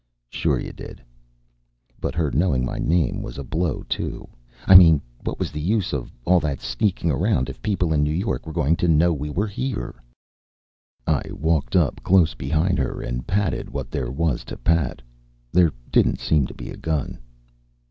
"Sure 0.31 0.57
you 0.59 0.73
did." 0.73 0.99
But 1.99 2.15
her 2.15 2.31
knowing 2.31 2.65
my 2.65 2.79
name 2.79 3.21
was 3.21 3.37
a 3.37 3.43
blow, 3.43 3.83
too. 3.87 4.27
I 4.65 4.73
mean 4.73 4.99
what 5.23 5.37
was 5.37 5.51
the 5.51 5.61
use 5.61 5.93
of 5.93 6.11
all 6.25 6.39
that 6.39 6.59
sneaking 6.59 7.11
around 7.11 7.49
if 7.49 7.61
people 7.61 7.93
in 7.93 8.01
New 8.01 8.09
York 8.11 8.47
were 8.47 8.51
going 8.51 8.75
to 8.77 8.87
know 8.87 9.13
we 9.13 9.29
were 9.29 9.45
here? 9.45 10.01
I 11.05 11.21
walked 11.29 11.75
up 11.75 12.01
close 12.01 12.33
behind 12.33 12.79
her 12.79 12.99
and 13.03 13.27
patted 13.27 13.69
what 13.69 13.91
there 13.91 14.09
was 14.09 14.43
to 14.45 14.57
pat. 14.57 15.03
There 15.51 15.71
didn't 15.91 16.17
seem 16.19 16.47
to 16.47 16.55
be 16.55 16.71
a 16.71 16.77
gun. 16.77 17.19